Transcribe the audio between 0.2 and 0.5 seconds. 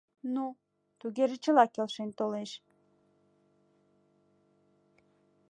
—Ну,